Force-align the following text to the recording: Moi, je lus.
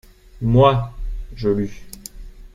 Moi, 0.41 0.89
je 1.35 1.47
lus. 1.49 1.85